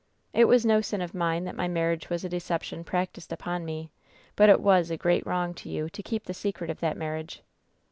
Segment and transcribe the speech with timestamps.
[0.33, 3.91] It was no sin of mine that my marriage was a deception practiced upon me;
[4.35, 7.43] but it was a great wrong to you to keep the secret of that marriage.